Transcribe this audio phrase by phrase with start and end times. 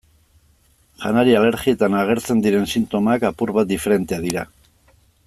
[1.03, 4.49] Janari-alergietan agertzen diren sintomak apur bat diferenteak dira.